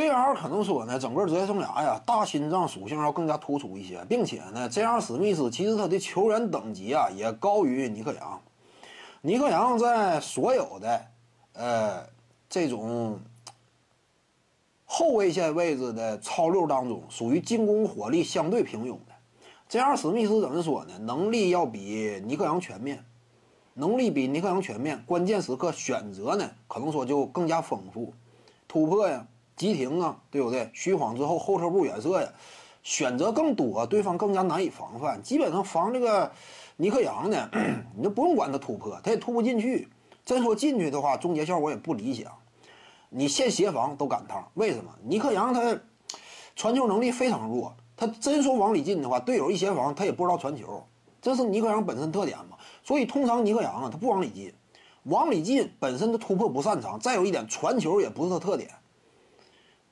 [0.00, 8.40] JR 可能说呢，整个职业生涯呀，大心脏属性要更加突出一些，并且呢，JR 史密斯其实他的球员等级啊也高于尼克杨。
[9.20, 11.04] 尼克杨在所有的
[11.52, 12.06] 呃
[12.48, 13.20] 这种
[14.86, 19.12] 后卫线位置的超六当中，属于进攻火力相对平庸的。
[19.68, 20.98] JR 史密斯怎么说呢？
[21.00, 23.04] 能力要比尼克杨全面，
[23.74, 28.14] 能力比尼克杨全面，关键时刻选择呢，可能说就更加丰富，
[28.66, 29.26] 突破呀。
[29.60, 30.70] 急停啊，对不对？
[30.72, 32.28] 虚晃之后后撤步远射呀，
[32.82, 35.22] 选择更多，对方更加难以防范。
[35.22, 36.32] 基本上防这个
[36.76, 37.50] 尼克杨呢，
[37.94, 39.86] 你就不用管他突破，他也突不进去。
[40.24, 42.32] 真说进去的话，终结效果也不理想。
[43.10, 44.90] 你现协防都赶趟，为什么？
[45.04, 45.78] 尼克杨他
[46.56, 50.82] 传球能力非常弱，他真说往里进的话，队友一协防他也不知道传球，
[51.20, 52.56] 这是尼克杨本身特点嘛。
[52.82, 54.54] 所以通常尼克杨啊，他不往里进，
[55.02, 58.70] 往里进本身的突破不擅长，再有一点传球也不是他特点。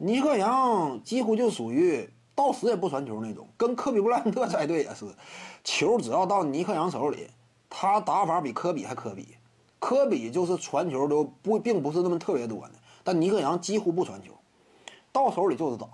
[0.01, 5.07] 尼克杨几乎就属于到死也不传球那种，跟科比布莱恩特在队也是，
[5.65, 7.29] 球只要到尼克杨手里，
[7.69, 9.35] 他打法比科比还科比。
[9.81, 12.73] 科比就是传球都不并不是那么特别多的，
[13.03, 14.33] 但尼克杨几乎不传球，
[15.11, 15.87] 到手里就是打。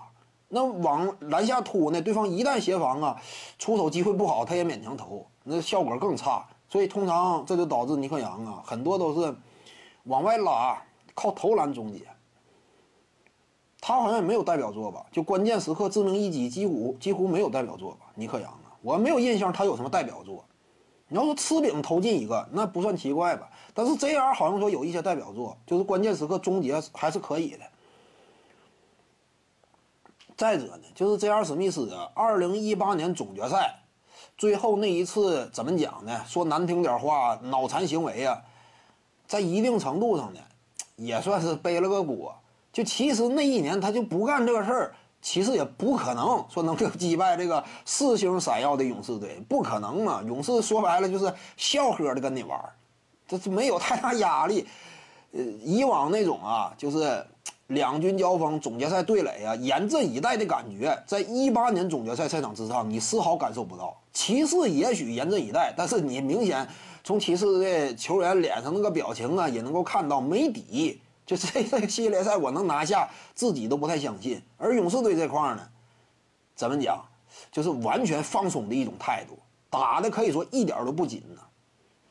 [0.47, 3.21] 那往篮下突呢，对方一旦协防啊，
[3.57, 6.45] 出手机会不好，他也勉强投，那效果更差。
[6.69, 9.35] 所以通常这就导致尼克杨啊，很多都是
[10.03, 10.79] 往外拉，
[11.15, 12.01] 靠投篮终结。
[13.87, 15.05] 他好像也没有代表作吧？
[15.11, 18.07] 就关键时刻致命一击，几乎几乎没有代表作吧？
[18.15, 20.43] 尼克杨啊，我没有印象他有什么代表作。
[21.07, 23.47] 你要说吃饼投进一个，那不算奇怪吧？
[23.75, 27.59] 但是 JR 好像说有一些代表作，就是关键时刻终结还是可以的。
[30.35, 33.81] 再者呢，就是 JR 史密斯的2018年总决赛
[34.35, 36.23] 最后那一次怎么讲呢？
[36.25, 38.41] 说难听点话，脑残行为啊，
[39.27, 40.39] 在一定程度上呢，
[40.95, 42.35] 也算是背了个锅。
[42.75, 50.21] 就其实那一年他就不干这个事儿，其实也不可能说能够击败这个四星闪耀的勇士队，不可能嘛。
[50.27, 52.73] 勇士说白了就是笑呵的跟你玩儿，
[53.25, 54.67] 这是没有太大压力。
[55.31, 57.25] 呃，以往那种啊，就是
[57.67, 63.95] 两军交锋、总决赛对垒啊，严阵以待的感觉，在一八年总决赛赛场之上，你丝毫感受不到。
[64.11, 66.67] 骑士也许严阵以待，但是你明显
[67.05, 70.99] 从骑士的球员脸上那个表情啊，也能够看到没底。
[71.25, 74.41] 就这这个系列赛我能拿下，自己都不太相信。
[74.57, 75.67] 而勇士队这块呢，
[76.55, 77.03] 怎么讲，
[77.51, 79.37] 就是完全放松的一种态度，
[79.69, 81.41] 打的可以说一点都不紧呢。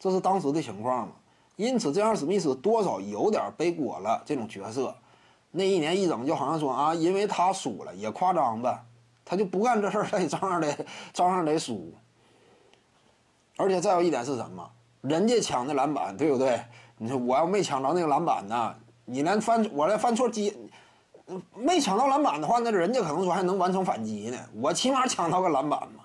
[0.01, 1.15] 这是当时的情况嘛？
[1.57, 4.93] 因此，这样史密斯多少有点背锅了这种角色。
[5.53, 8.85] 那一年一整就好像说啊，因为他输了也夸张吧，
[9.25, 11.95] 他就不干这事儿，他也照样得照样得输。
[13.57, 14.69] 而且再有一点是什么？
[15.03, 16.61] 人家抢的篮板，对不对？
[16.99, 18.75] 你说我要没抢着那个篮板呢？
[19.04, 20.56] 你连犯我连犯错机，
[21.54, 24.38] 没抢到篮板的话，那人家可能说还能完成反击呢。
[24.60, 26.04] 我起码抢到个篮板嘛。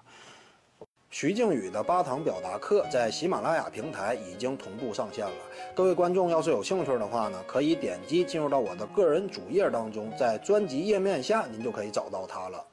[1.11, 5.31] 徐静宇的八堂表达课在喜马拉雅平台已经同步上线了。
[5.73, 12.63] 各位观众要是有兴趣的话呢，可以点击进入到我的个人主页当中，在专辑页面下您就可以找到它了。